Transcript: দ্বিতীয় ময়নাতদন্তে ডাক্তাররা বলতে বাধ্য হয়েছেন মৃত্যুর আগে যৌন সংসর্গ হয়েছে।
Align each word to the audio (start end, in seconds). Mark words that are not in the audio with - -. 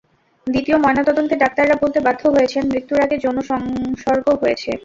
দ্বিতীয় 0.47 0.77
ময়নাতদন্তে 0.77 1.35
ডাক্তাররা 1.43 1.75
বলতে 1.83 1.99
বাধ্য 2.07 2.21
হয়েছেন 2.35 2.63
মৃত্যুর 2.71 2.99
আগে 3.05 3.15
যৌন 3.17 3.37
সংসর্গ 3.49 4.25
হয়েছে। 4.41 4.71